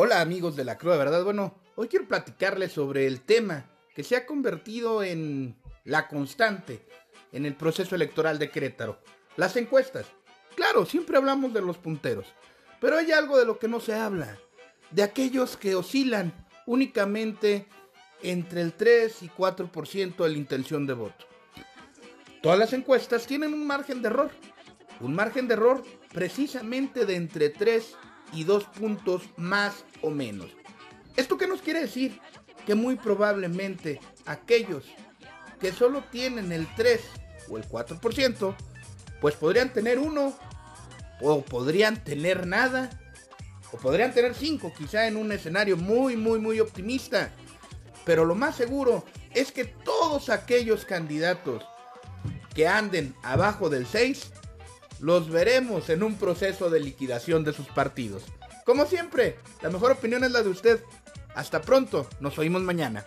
[0.00, 1.24] Hola amigos de la Cruz de Verdad.
[1.24, 3.64] Bueno, hoy quiero platicarles sobre el tema
[3.96, 6.86] que se ha convertido en la constante
[7.32, 9.00] en el proceso electoral de Querétaro.
[9.36, 10.06] Las encuestas.
[10.54, 12.28] Claro, siempre hablamos de los punteros,
[12.80, 14.38] pero hay algo de lo que no se habla.
[14.92, 16.32] De aquellos que oscilan
[16.64, 17.66] únicamente
[18.22, 21.26] entre el 3 y 4% de la intención de voto.
[22.40, 24.30] Todas las encuestas tienen un margen de error.
[25.00, 30.50] Un margen de error precisamente de entre 3 y 2 puntos más o menos.
[31.16, 32.20] ¿Esto qué nos quiere decir?
[32.66, 34.84] Que muy probablemente aquellos
[35.60, 37.00] que solo tienen el 3
[37.48, 38.54] o el 4%,
[39.20, 40.38] pues podrían tener uno,
[41.20, 42.90] o podrían tener nada,
[43.72, 47.32] o podrían tener 5, quizá en un escenario muy, muy, muy optimista.
[48.04, 51.64] Pero lo más seguro es que todos aquellos candidatos
[52.54, 54.32] que anden abajo del 6,
[55.00, 58.24] los veremos en un proceso de liquidación de sus partidos.
[58.64, 60.80] Como siempre, la mejor opinión es la de usted.
[61.34, 63.04] Hasta pronto, nos oímos mañana.